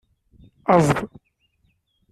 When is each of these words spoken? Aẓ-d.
Aẓ-d. 0.73 0.97